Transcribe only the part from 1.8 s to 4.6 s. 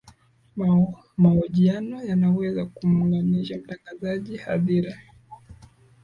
yanaweza kumuunganisha mtangazaji na